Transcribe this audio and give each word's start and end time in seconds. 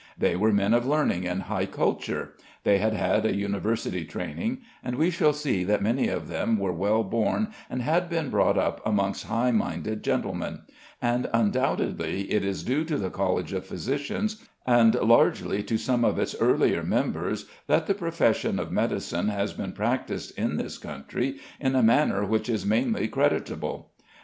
They 0.17 0.35
were 0.35 0.51
men 0.51 0.73
of 0.73 0.87
learning 0.87 1.27
and 1.27 1.43
high 1.43 1.67
culture; 1.67 2.33
they 2.63 2.79
had 2.79 2.93
had 2.93 3.23
a 3.23 3.35
university 3.35 4.03
training; 4.03 4.61
and 4.83 4.95
we 4.95 5.11
shall 5.11 5.31
see 5.31 5.63
that 5.65 5.83
many 5.83 6.07
of 6.07 6.27
them 6.27 6.57
were 6.57 6.71
well 6.73 7.03
born 7.03 7.53
and 7.69 7.83
had 7.83 8.09
been 8.09 8.31
brought 8.31 8.57
up 8.57 8.81
amongst 8.83 9.25
high 9.27 9.51
minded 9.51 10.03
gentlemen; 10.03 10.61
and 11.03 11.29
undoubtedly 11.35 12.21
it 12.33 12.43
is 12.43 12.63
due 12.63 12.83
to 12.85 12.97
the 12.97 13.11
College 13.11 13.53
of 13.53 13.67
Physicians, 13.67 14.43
and 14.65 14.95
largely 14.95 15.61
to 15.61 15.77
some 15.77 16.03
of 16.03 16.17
its 16.17 16.35
earlier 16.39 16.81
members, 16.81 17.45
that 17.67 17.85
the 17.85 17.93
profession 17.93 18.57
of 18.57 18.71
medicine 18.71 19.27
has 19.27 19.53
been 19.53 19.71
practised 19.71 20.35
in 20.35 20.57
this 20.57 20.79
country 20.79 21.37
in 21.59 21.75
a 21.75 21.83
manner 21.83 22.25
which 22.25 22.49
is 22.49 22.65
mainly 22.65 23.07
creditable. 23.07 23.91